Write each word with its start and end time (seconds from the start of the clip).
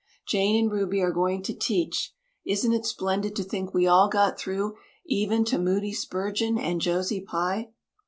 Jane 0.27 0.55
and 0.63 0.71
Ruby 0.71 0.99
are 1.03 1.11
going 1.11 1.43
to 1.43 1.53
teach. 1.53 2.15
Isn't 2.43 2.73
it 2.73 2.87
splendid 2.87 3.35
to 3.35 3.43
think 3.43 3.71
we 3.71 3.85
all 3.85 4.09
got 4.09 4.35
through 4.35 4.75
even 5.05 5.45
to 5.45 5.59
Moody 5.59 5.93
Spurgeon 5.93 6.57
and 6.57 6.81
Josie 6.81 7.21
Pye?" 7.21 7.69